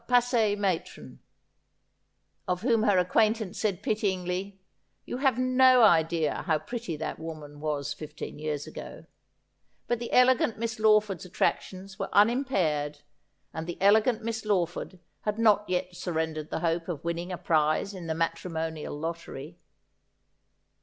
[0.09, 1.19] s .see matron,
[2.47, 4.57] of whtim her acquaintance said pity ingly,'
[5.05, 9.05] You have no idea how pretty that woman was fifteen j'ears ago;'
[9.87, 13.01] but tlie ele gant Miss Lawfoid's attractions were unimpaired,
[13.53, 17.37] and the ele gant Miss Lawford had not yet surrendered the hope of winning a
[17.37, 19.59] prize in the matrimonial lottery.